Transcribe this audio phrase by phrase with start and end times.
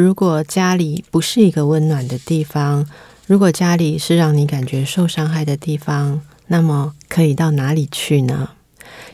[0.00, 2.86] 如果家里不是一个温暖的地方，
[3.26, 8.48] 如果家里是让你感觉受伤害的地方，那么可以到哪里去呢？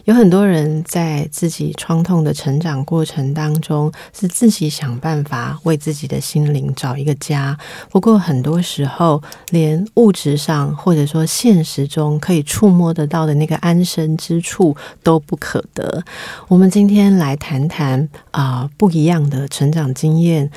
[0.04, 7.56] 有很多人在自己创痛的成长过程当中，是自己想办法为自己的心灵找一个家。
[7.90, 16.02] 不过很多时候，连物质上或者说现实中可以触摸得到的那个安身之处都不可得。
[16.48, 20.50] 我们今天来谈谈啊、不一样的成长经验。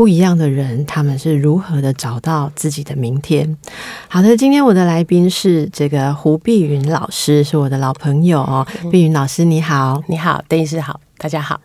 [0.00, 3.54] 不一样的人，他们是如何的找到自己的明天？
[4.08, 8.66] 好的，今天我的来宾是这个胡碧云老师，是我的老朋友哦。
[8.90, 11.60] 碧云老师，你好，你好，邓医师好，大家好。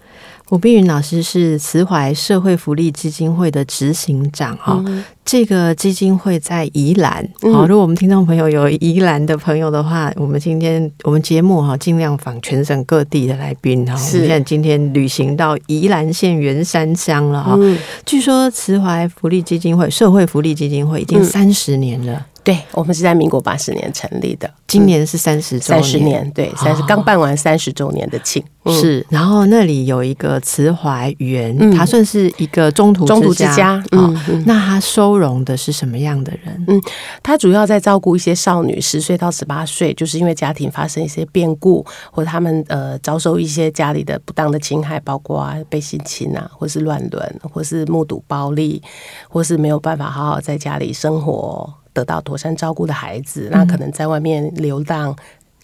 [0.48, 7.28] 胡碧云老师是慈怀社会福利基金会的执行长哈，嗯、这个基金会在宜兰。
[7.42, 13.96] 好、嗯，如果我们听众朋友有宜兰的朋友的话，我们今天我们节目哈尽量访全省各地的来宾哈。
[13.98, 17.56] 是我们现在今天旅行到宜兰县员山乡了哈。
[17.58, 22.14] 嗯、据说慈怀福利基金会社会福利基金会已经三十年了。
[22.14, 29.04] 嗯对，我们是在民国八十年成立的，今年是三十周年，三十年，对，三十刚办完三十周年的庆，是。
[29.10, 34.16] 然后那里有一个慈怀园，它算是一个中途中途之家，嗯，
[34.46, 36.66] 那它收不容的是什么样的人？
[36.68, 36.78] 嗯，
[37.24, 48.84] 他主要在照顾一些少女，十岁到十八岁，就是因为家庭发生一些变故，或他们呃遭受一些家里的不当的侵害，包括被性侵啊，或是乱伦，或是目睹暴力，
[49.30, 51.74] 或是没有办法好好在家里生活。
[51.94, 55.16] 得到妥善照顾的孩子，那可能在外面流荡、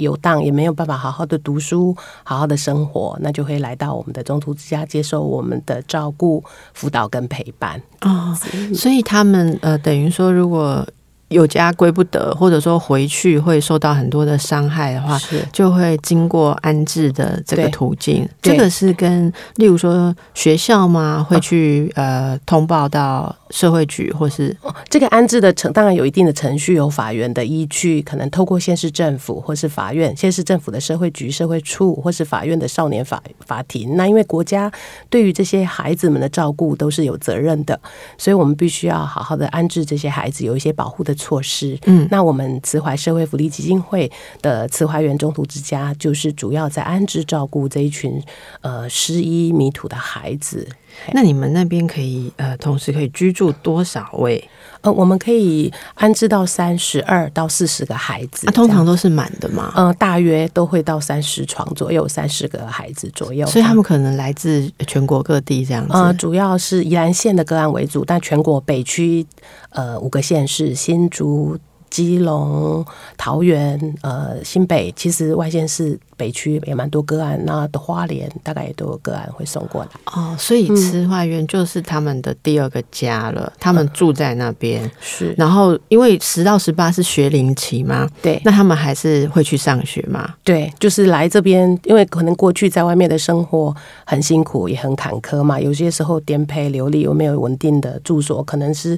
[0.01, 7.81] 游荡，也没有办法好好的读书、好好的生活，那就会来到我们的中途之家，接受我们的照顾、辅导跟陪伴。
[8.01, 8.37] 哦，
[8.75, 10.85] 所以他们呃，等于说如果。
[11.31, 18.27] 有家归不得，或者说回去会受到很多的伤害的话，是就会经过安置的这个途径。
[18.41, 21.25] 这个是跟例如说学校吗？
[21.27, 24.55] 会去呃通报到社会局，或是
[24.89, 33.95] 这个安置的程当然有一定的程序，有法院的依据，可能透过县市政府或是法院、县市政府的社会局、社会处，或是法院的少年法法庭。
[33.95, 34.69] 那因为国家
[35.09, 37.79] 对于这些孩子们的照顾都是有责任的，
[38.17, 41.15] 所以我们必须要好好的安置这些孩子，有一些保护的。
[41.21, 44.11] 措施，嗯，那我们慈怀社会福利基金会
[44.41, 48.21] 的慈怀园中途之家，就是主要在安置照顾这一群
[48.61, 50.67] 呃失依迷途的孩子。
[51.13, 54.43] 那你们那边可以呃，同时可以居住多少位？
[54.81, 58.47] 呃，我们可以安置到三十二到四十个孩子。
[58.47, 59.71] 通常都是满的吗？
[59.75, 63.45] 呃，大约都会到三十床左右，三十个孩子左右。
[63.45, 65.93] 所以他们可能来自全国各地这样子。
[65.93, 69.25] 呃，主要是宜兰县的个案为主，但全国北区
[69.69, 71.57] 呃五个县市新竹。
[71.91, 72.83] 基隆、
[73.17, 79.89] 桃园、呃、新北，其实外县市北区也蛮多个案，那的花莲大概也都有个案会送过来。
[80.05, 84.89] 哦，所以慈怀园就是他们的第二个家了，嗯、他们住在那边。
[85.01, 90.33] 是，然后因为十到十八是学龄期嘛，对，那他们还是会去上学嘛？
[90.45, 93.75] 对，就是来这边，因为可能过去在外面的生活
[94.05, 98.97] 很辛苦，也很坎坷嘛，有些时候颠沛流离，又没有稳定的住所，可能是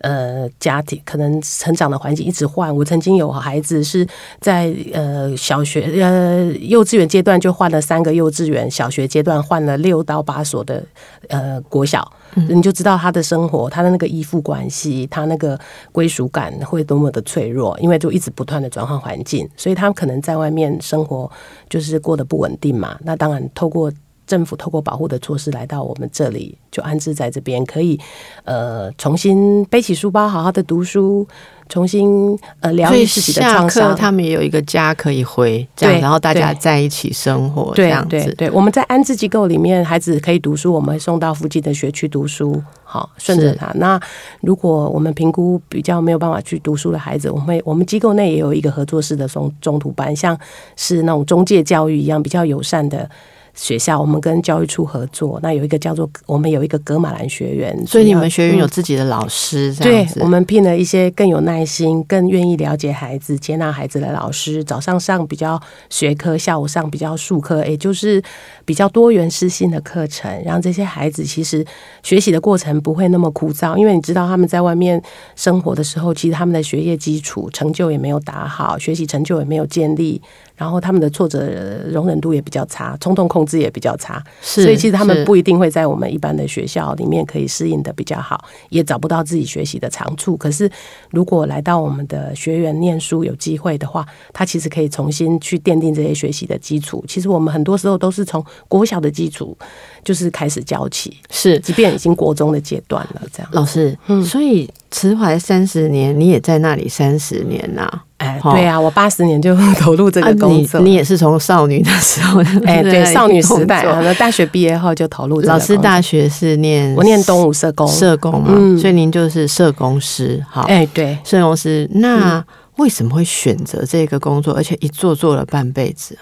[0.00, 2.33] 呃家庭可能成长的环境。
[2.34, 4.04] 一直换，我曾经有孩子是
[4.40, 10.84] 在呃小学呃幼稚园阶段就换了三个幼稚园，小学阶段换了六到八所的
[11.28, 12.12] 呃国小，
[12.48, 15.56] 你就知道他的生活，他的那个依附关系，他那个
[15.92, 21.30] 归属感会多么的脆弱，因为就一直不断的转换环境，所以他可能在外面生活
[21.70, 22.98] 就是过得不稳定嘛。
[23.04, 23.92] 那当然透过。
[24.26, 27.98] 政府透过保护的措施来到我们这里，就安置在这边，可以
[28.44, 31.26] 呃重新背起书包，好好的读书，
[31.68, 33.94] 重新呃疗愈自己的创伤。
[33.94, 38.34] 他们也有一个家可以回，这样，然后大家在一起生活，这样子。
[38.36, 42.62] 对，我们在安置机构里面，孩子可以读书，我们会送到附近的学区读书。
[42.82, 43.72] 好，顺着他。
[43.74, 44.00] 那
[44.40, 50.38] 如果我们评估比较没有办法去读书的孩子，我们会我们机构内也有一个合作式的中中途班，像
[50.76, 53.08] 是那种中介教育一样比较友善的。
[53.54, 68.20] 学校，我们跟教育处合作，那有一个叫做我们有一个格马兰学院，所以你们学员有自己的老师，嗯、对，我们聘了一些更有耐心、更愿意了解孩子、接纳孩子的老师，早上上比较学科，下午上比较术科，也就是
[68.64, 71.64] 比较多元适性的课程，让这些孩子其实
[72.02, 75.00] 学习的过程不会那么枯燥，因为你知道他们在外面
[75.36, 80.20] 生活的时候，其实他们的学业基础成就也没有打好，学习成就也没有建立。
[80.56, 81.48] 然后他们的挫折
[81.90, 90.36] 容忍度也比较差，冲动控制也比较差，是所以其实他们不一定会在我们一般的学校里面可以适应的比较好，也找不到自己学习的长处。
[90.36, 90.70] 可是
[91.10, 97.04] 如果来到我们的学员念书有机会的话，他其实可以重新去奠定这些学习的基础。
[97.08, 99.56] 其实我们很多时候都是从国小的基础
[100.04, 103.50] 就是开始教起，是即便已经国中的阶段了，这样。
[103.52, 108.04] 老师，嗯，所以慈怀三十年，你也在那里三十年呐、啊。
[108.18, 110.78] 哎，对啊，我八十年就 投入这个工作。
[110.78, 115.52] 啊、你你也是从少女的时候，哎， 对，少女时代，那大学毕业后就投入这个。
[115.52, 120.40] 老师大学是念我念东吴社工，社工嘛，嗯、所以您就是社工师。
[120.48, 121.90] 好，哎，对，社工师。
[121.94, 122.44] 那
[122.76, 126.16] 为什么会选择这个工作，而且一做做了半辈子？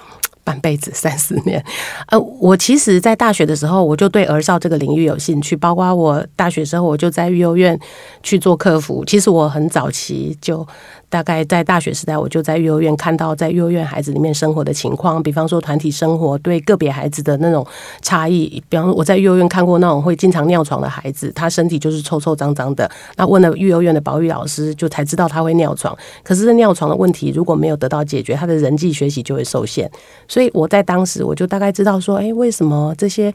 [0.44, 1.65] 半辈子三四年，
[2.09, 7.79] 呃，我其实，在大学的时候，我就对儿少这个领域有兴趣，包括我大学时候，我就在育幼院
[8.23, 9.05] 去做客服。
[9.05, 10.67] 其实我很早期就。
[11.12, 17.67] 大概在大学时代，我就在幼儿园看到在幼儿园孩子里面生活的情况，比方说团体生活对个别孩子的那种
[18.00, 18.49] 差异。
[18.70, 22.91] 比方说我在幼儿园看过那种会经常尿床的孩子，他身体就是臭臭脏脏的。
[23.17, 25.94] 那问了幼儿园的保育老师，就才知道他会尿床。
[26.23, 29.91] 可是尿床的问题如果没有得到解决，他的人际学习就会受限。
[30.26, 33.31] 所以我在当时我就大概知道说，哎，为什么这些？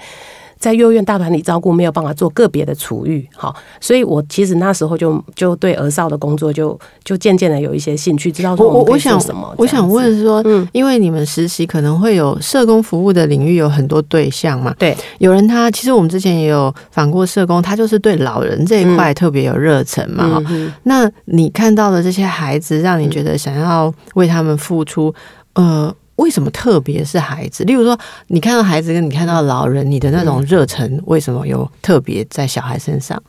[0.59, 9.54] 在幼儿园大团体照顾没有办法做个别的处遇，好，所以我其实那时候就就对儿少的工作就就渐渐的有一些兴趣，知道说我我想什么。
[9.57, 25.13] 我想问说，嗯，因为你们实习可能会有社工服务的领域有很多对象嘛，对，有人他其实我们之前也有访过社工，他就是对老人这一块特别有热忱嘛，嗯，那你看到的这些孩子，让你觉得想要为他们付出，
[25.54, 25.94] 呃。
[26.17, 27.63] 为什么特别是孩子？
[27.63, 27.97] 例如说，
[28.27, 33.21] 你看到孩子跟你看到老人，你的那种热忱，为什么有特别在小孩身上？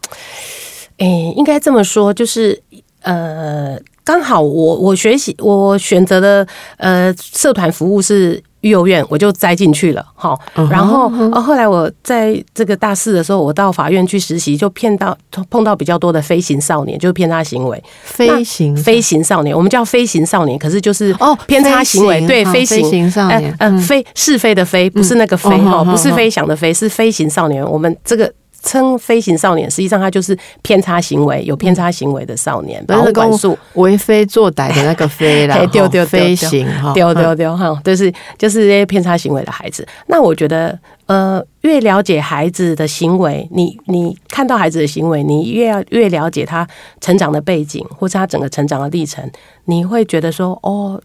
[0.99, 2.61] 诶、欸，应该这么说，就是
[3.03, 6.47] 呃，刚好我我学习我选择的
[6.77, 8.43] 呃社团服务是。
[8.61, 10.39] 育幼院我就栽进去了，好，
[10.71, 15.17] 然后哦，后来我在这个大四的时候，我到法院去实习，就骗到
[15.49, 17.83] 碰到比较多的飞行少年，就是偏差行为。
[18.03, 27.65] 飞行飞行少年，我们叫飞行少年，可是就是哦偏差行为，对飞行少年，嗯，飞是非的非，不是那个非哦，不是飞翔的飞，是飞行少年。
[27.65, 28.33] 我们这个。
[28.69, 32.85] 称飞行少年，实际上他就是偏差行为，有偏差行为的少年。
[32.85, 39.87] 保护管束为非作歹的那个非啦，丢丢飞行哈，丢丢丢哈，就是就是这些偏差行为的孩子。
[40.09, 46.69] 那我觉得，呃，越了解孩子的行为，你你看到孩子的行为，你越要越了解他
[47.01, 49.27] 成长的背景，或是他整个成长的历程，
[49.65, 51.01] 你会觉得说，哦。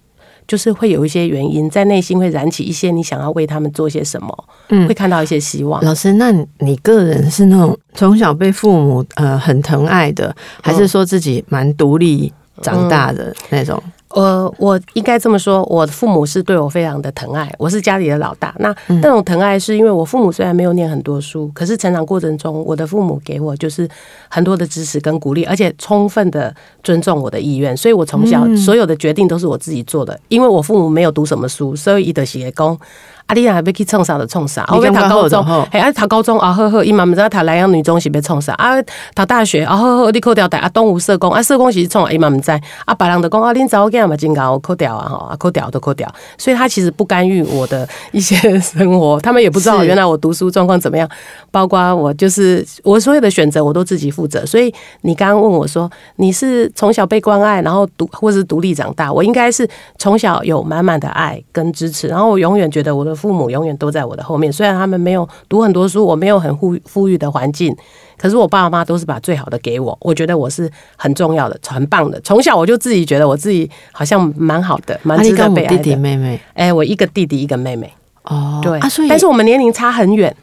[0.48, 5.84] 就是会有一些原因，在内心会燃起一些你想要为他们做些什么，嗯，会看到一些希望。
[5.84, 12.32] 老师，那你个人是那种从小被父母呃很疼爱的，还是说自己蛮独立
[12.62, 13.82] 长大的那种？
[14.14, 18.54] 呃，我应该这么说，我的父母是对我非常的疼爱，我是家里的老大。
[18.60, 23.90] 那那种疼爱是因为我父母虽然没有念很多书，可是成长过程中，我的父母给我就是
[24.30, 30.20] 很多的支持跟鼓励，而且充分的尊重我的意愿，所以我从小所有的决定都是我自己做的。
[30.28, 32.80] 因为我父母没有读什么书，所以伊就是会讲。
[33.26, 33.34] 啊！
[33.34, 38.82] 你若要去创啥就创啥，我要读高中，嘿，啊，读高中啊，好好，伊嘛毋知影读南洋女中是要创啥，啊，
[39.16, 42.52] 读大学啊，好好，你考掉大啊，东吴社工啊，社工是创，伊嘛毋知，
[42.86, 51.08] 啊，别人就讲啊，恁查某囝嘛真搞，考掉啊，吼，啊，考掉都考掉，所以他其实不干预我的一些生活，他们也不知道原来我读书状况怎么样，
[51.50, 63.13] 包括我就是我所有的选择我都自己负责，所以你刚刚问我说，你是从小被关爱，然后独或是独立长大，我应该是从小有满满的爱跟支持，然后我永远觉得我的。
[63.16, 67.76] 父母永远都在我的后面，虽然他们没有读很多书，我没有很富富裕的环境，
[68.18, 69.98] 可是我爸爸妈妈都是把最好的给我。
[70.02, 72.20] 我觉得我是很重要的，很棒的。
[72.22, 75.84] 从小我就自己觉得我自己好像蛮好的，蛮值得被爱的。
[75.84, 77.92] 弟弟妹妹，哎，我一个弟弟一个妹妹。
[78.24, 80.36] 哦，对啊，所以但是我们年龄差很远。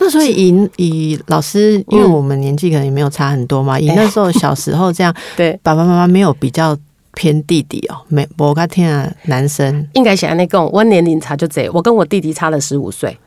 [0.00, 6.76] 那所以以以老师，因为我们年纪可能也没有差很多嘛，以那时候小时候这样， 对爸爸妈妈没有比较。
[7.18, 8.86] 偏弟弟哦，没我刚听，
[9.24, 9.84] 男生。
[9.94, 13.18] 应该像安尼讲我年龄差就这，我跟我弟弟差了十五岁，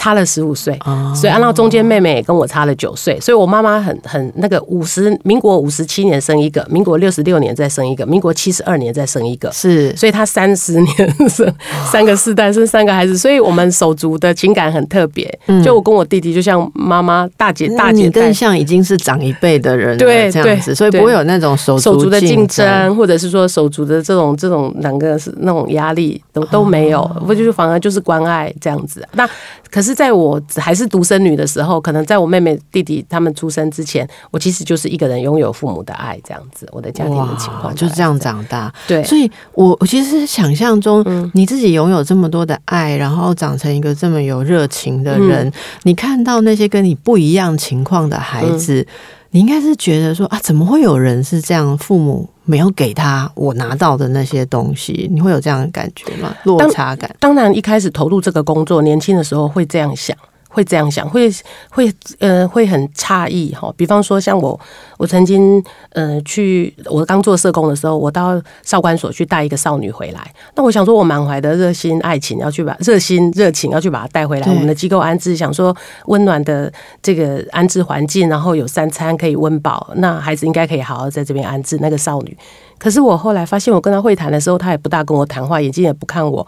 [0.00, 0.78] 差了十五岁，
[1.14, 11.54] 所以按照中间妹妹也跟我差了九岁，所以我妈妈很很那个五十民国五十七年生一个，民国六十六年再生一个，民国七十二年再生一个，是，所以她三十年生
[11.92, 15.38] 三个世代生三个孩子，所以我们手足的情感很特别。
[15.62, 29.06] 就我跟我弟弟就像妈妈大姐大姐，更像已经是长一辈的人，对这样子，所以不会有那种手手足的竞争，或者是说手足的这种这种两个是那种压力都都没有，不就是反而就是关爱这样子。
[29.12, 29.28] 那
[29.70, 38.72] 可是在我还是独生女的时候，可能在我妹妹弟弟他们出生之前，我其实就是一个人拥有父母的爱，这样子，我的家庭的情况就是这样长大。
[38.86, 41.04] 对，所以我我其实想象中，
[41.34, 45.52] 你自己拥有这么多的爱，然后长成一个这么有热情的人，嗯、
[45.84, 48.86] 你看到那些跟你不一样情况的孩子，嗯、
[49.32, 51.78] 你应该是觉得说啊，怎么会有人是这样？
[51.78, 56.34] 父母没有给他我拿到的那些东西，你会有这样的感觉吗？
[56.44, 57.08] 落差感？
[57.20, 60.16] 当，当然，一开始投入这个工作，年轻的时候会这样想。
[60.52, 61.30] 会这样想，会
[61.70, 63.72] 会呃会很诧异哈。
[63.76, 64.58] 比方说，像我，
[64.98, 70.20] 我曾经呃去，我刚做社工的时候，我到少管所去带一个少女回来。
[70.56, 75.74] 那我想说，我满怀的热心爱情要去把热心热情要去把她带回来，我们的机构安置，想说
[76.06, 82.36] 温暖的这个安置环境，然后有三餐可以温饱，那孩子应该可以好好在这边安置那个少女。
[82.76, 86.44] 可是我后来发现，我跟她会谈的时候，她也不大跟我谈话，眼睛也不看我。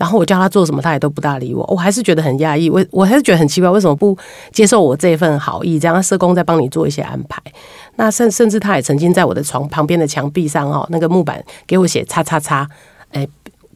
[0.00, 4.16] 然后我叫他做什么，他也都不搭理我，我还是觉得很压抑，我我还是觉得很奇怪，为什么不
[4.50, 5.78] 接受我这份好意？
[5.78, 7.38] 这样社工在帮你做一些安排，
[7.96, 12.66] 那甚甚至他也曾经在我的床旁边的墙壁上哦，那个木板给我写叉叉叉，
[13.12, 13.28] 哎。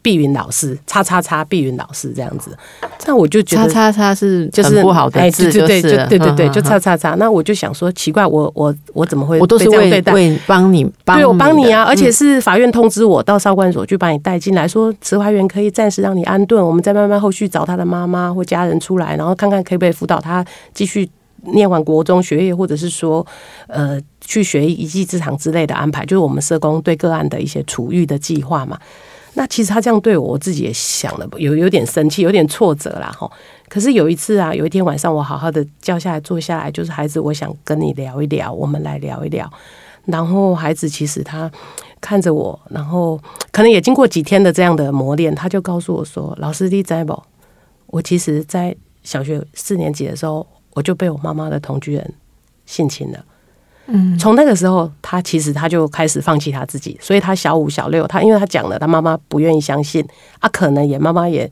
[0.05, 2.55] 碧云老师，叉叉叉，碧云老师这样子，
[3.07, 7.15] 那我就觉得叉叉叉是就是不好的字，对对对对对对，就叉叉叉。
[7.15, 9.39] 那我就想说，奇怪，我我我怎么会？
[9.39, 21.09] 我都是为为帮你，对我帮你啊，而且是法院通知我到少管所去把你带进来，说慈怀园可以暂时让你安顿，我们再慢慢后续找他的妈妈或家人出来，然后看看可不可以辅导他继续
[21.45, 23.25] 念完国中学业，或者是说
[23.65, 28.77] 呃去学一技之长之类的安排，就是我们社工对个案的一些处遇的计划嘛。
[29.35, 33.13] 那其实他这样对我，我自己也想了，有有点生气，有点挫折啦。
[33.17, 33.29] 哈。
[33.67, 39.51] 可是有一次啊，有一天晚上，我好好的叫下来坐下来，就是孩子，我想跟你聊一聊，我们来聊一聊。
[40.05, 41.51] 然后孩子其实他
[41.99, 43.19] 看着我，然后
[43.51, 47.21] 可能也经过几天的这样的磨练，他就告诉我说：“老师，你知不？
[47.87, 52.13] 我其实在小学四年级的时候，我就被我妈妈的同居人
[52.65, 53.25] 性侵了。”
[53.87, 60.05] 嗯，从那个时候，他其实他就开始放弃他自己，所以他小五、小六，他因为他讲了，他妈妈不愿意相信，
[60.39, 61.49] 啊，可能也妈妈也。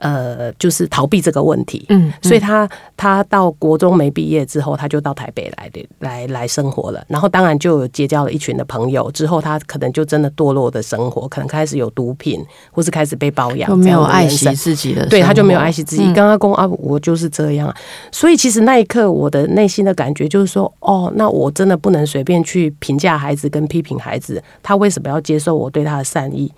[0.00, 2.66] 呃，就是逃避这个问题，嗯，嗯，所以他
[2.96, 7.04] 他到国中没毕业之后，他就到台北来的来来生活了。
[7.06, 12.42] 然后当然就有结交了一群的朋友，之后他可能就真的堕落的生活，可能开始有毒品，
[12.72, 16.02] 或是开始被包养，没有爱惜自己的，对，他就没有爱惜自己。
[16.14, 17.70] 刚刚公啊，我就是这样。
[18.10, 26.50] 所以其实那一刻，我的内心的感觉就是说，哦，那我真的不能随便去评价孩子跟批评孩子，他为什么要接受我对他的善意？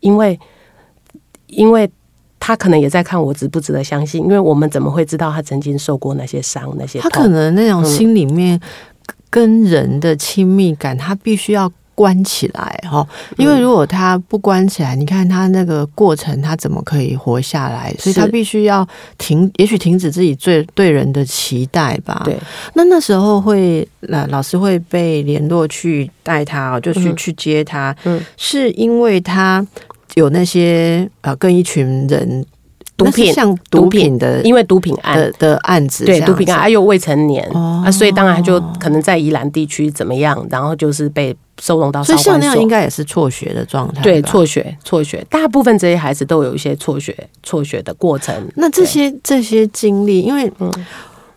[0.00, 0.36] 因为，
[1.46, 1.88] 因为。
[2.44, 6.98] 他可能也在看我值不值得相信，因为我们怎么会知道他曾经受过那些伤、那些？
[6.98, 8.60] 他可能那种心里面
[9.30, 13.06] 跟人的亲密感，他必须要关起来哈。
[13.36, 17.94] 因为如果他不关起来，你看他那个过程，他怎么可以活下来？
[17.96, 18.84] 所以他必须要
[19.18, 22.22] 停，也许停止自己最对人的期待吧。
[22.24, 22.36] 对，
[22.74, 29.64] 那那时候会老老师会被联络去带他，就去去接他，嗯，是因为他。
[30.14, 32.44] 有那些呃，跟一群人
[32.96, 42.14] 毒品像毒品的，因为毒品案的的案子，对毒品案，还有未成年啊，所以当然就可能在宜兰地区怎么样，然后就是被收容到所。
[42.16, 48.34] 所以像那样应该也是辍学的状态，对，辍学，辍学，大部分这些孩子都有一些辍学、辍学的过程。
[48.56, 50.70] 那这些这些经历，因为嗯。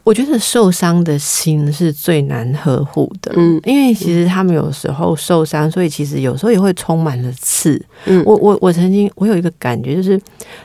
[0.05, 7.83] 我觉得受伤的心是最难呵护的，嗯，因为其实他们有时候受伤，所以其实有时候也会充满了刺。
[8.05, 10.17] 嗯，我我我曾经我有一个感觉，就是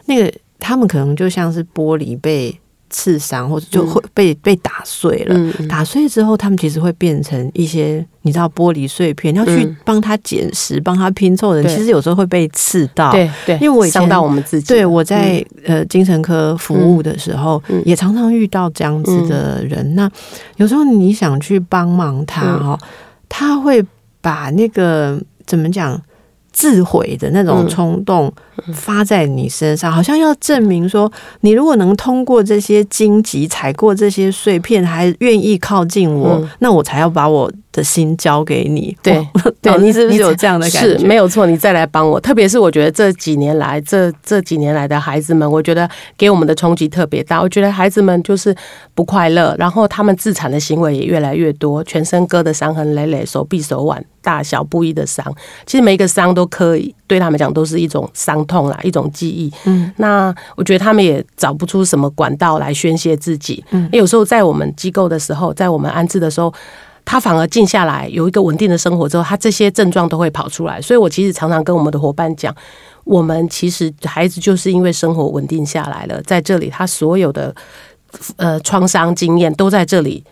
[0.04, 2.56] 那个他们可能就像是玻璃被。
[2.92, 13.10] 刺伤或者就会被被打碎了，嗯、打碎之后，他们其实会变成一些你知道玻璃碎片，你要去帮他捡拾、帮他拼凑的人，其实有时候会被刺到。
[13.12, 14.66] 对对，因为我以前伤到我们自己。
[14.66, 19.94] 对，我在呃精神科服务的时候，也常常遇到这样子的人。
[19.94, 20.10] 那
[20.56, 22.78] 有时候你想去帮忙他哦，
[23.28, 23.84] 他会
[24.20, 26.00] 把那个怎么讲？
[26.52, 28.30] 自毁的那种冲动
[28.74, 31.10] 发在你身上，好像要证明说，
[31.42, 39.24] 你如果能通过这些荆棘踩过这些碎片，还愿意靠近我，那我才要把我的心交给你，对，
[39.62, 40.98] 对，你是不是有这样的感觉？
[40.98, 42.20] 是没有错，你再来帮我。
[42.20, 47.40] 特别是我觉得这几年来，这这几年来的孩子们，我觉得给我们的冲击特别大。
[47.40, 48.54] 我觉得孩子们就是
[48.92, 55.24] 不快乐，然后他们自残的行为也越来越多，全身割的伤痕累累，手臂手腕大小不一的伤。
[55.64, 59.48] 其实每一个伤都可以对他们讲都是一种伤痛啦，一种记忆。
[59.66, 63.64] 嗯，那我觉得他们也找不出什么管道来宣泄自己。
[63.70, 66.52] 嗯，有时候在我们机构的时候，在我们安置的时候。
[67.10, 70.80] 他反而静下来，有一个稳定的生活之后，他这些症状都会跑出来。
[70.80, 72.54] 所以我其实常常跟我们的伙伴讲，
[73.02, 77.52] 我们其实孩子就是因为生活稳定下来了，在这里他所有的
[78.36, 80.22] 呃创伤经验都在这里。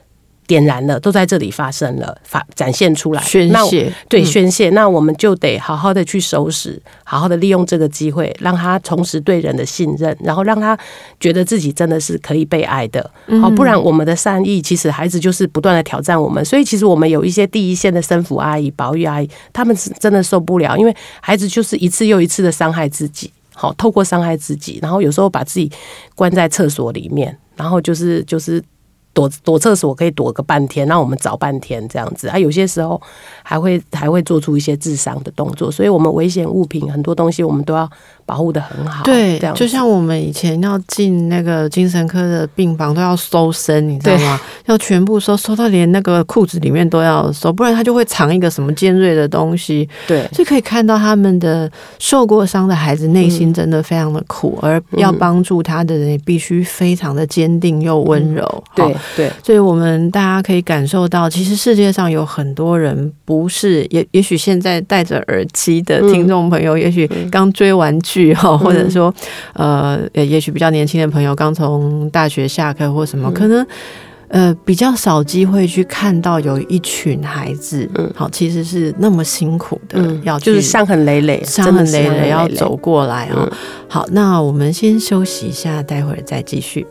[0.48, 4.70] 点燃了，都在这里发生了，发展现出来，宣泄，对，宣泄。
[4.70, 10.76] 那我们就得好好的去收拾，好好的利用这个机会，让他重拾对人的信任，然后让他
[11.20, 13.08] 觉得自己真的是可以被爱的。
[13.42, 16.42] 好，不然我们的善意，其实孩子就是不断的挑战我们。
[16.42, 23.30] 所以其实我们有一些第一线的生辅阿姨、保育阿姨，他们是真的受不了，因为孩子就是一次又一次的伤害自己。
[23.54, 25.70] 好，透过伤害自己，然后有时候把自己
[26.14, 28.64] 关在厕所里面，然后就是就是。
[29.18, 32.38] 躲躲厕所可以躲个半天，让我们找半天这样子啊。
[32.38, 33.00] 有些时候
[33.42, 37.90] 还会还会做出一些智商的动作，所以我们危险物品很多东西我们都要
[38.28, 39.02] 保护的很好。
[39.04, 44.38] 对，就像我们以前要进那个精神科的病房都要搜身，你知道吗？
[44.66, 49.88] 要全部搜，搜到连那个裤子里面都要搜，不然他就会藏一个什么尖锐的东西。
[50.06, 58.44] 对，就可以看到他们的受过伤的孩子内心真的非常的苦，嗯、而要帮助他的人也必须非常的坚定又温柔。
[58.76, 58.97] 嗯、对。
[59.16, 69.12] 对，所以我们大家可以感受到，其实世界上有很多人不是，也也许现在戴着耳机的听众朋友，也许刚追完剧哈，或者说
[69.54, 73.66] 呃，也许比较年轻的朋友刚从大学下课或什么，可能
[74.28, 78.10] 呃比较少机会去看到有一群孩子，嗯。
[78.14, 83.50] 好，其实是那么辛苦的，要就是伤痕累累，伤痕累累要走过来啊。
[83.88, 86.87] 好，那我们先休息一下，待会儿再继续。